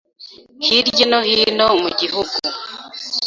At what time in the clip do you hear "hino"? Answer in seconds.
1.27-1.67